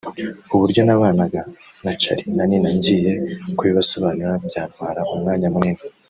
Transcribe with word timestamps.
uburyo 0.55 0.81
nabanaga 0.83 1.41
na 1.83 1.91
Charly&Nina 2.01 2.69
ngiye 2.77 3.13
kubibasobanurira 3.57 4.35
byantwara 4.47 5.01
umwanya 5.13 5.47
munini 5.53 5.83